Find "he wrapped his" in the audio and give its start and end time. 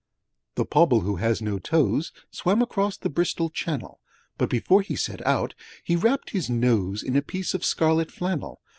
5.83-6.49